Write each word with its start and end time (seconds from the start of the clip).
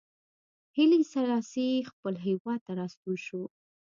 هیلي 0.75 1.01
سلاسي 1.13 1.69
خپل 1.91 2.13
هېواد 2.27 2.59
ته 2.65 2.71
راستون 2.79 3.15
شو. 3.25 3.41